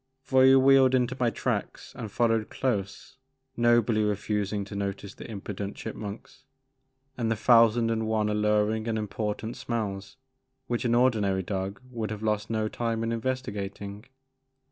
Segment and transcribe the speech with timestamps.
[0.25, 3.17] Voyou wheeled into my tracks and followed close,
[3.55, 6.41] nobly refusing to notice the impudent chip munks
[7.19, 10.17] and the thousand and one alluring and important smells
[10.65, 14.03] which an ordinary dog would have lost no time in investigating.